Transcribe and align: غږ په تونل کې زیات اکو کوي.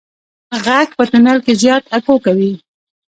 غږ 0.65 0.87
په 0.97 1.03
تونل 1.11 1.39
کې 1.45 1.53
زیات 1.61 1.83
اکو 1.97 2.15
کوي. 2.25 2.53